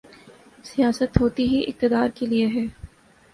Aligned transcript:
سیاست 0.63 1.19
ہوتی 1.21 1.47
ہی 1.47 1.63
اقتدار 1.67 2.09
کے 2.15 2.25
لیے 2.25 2.47
ہے۔ 2.47 2.65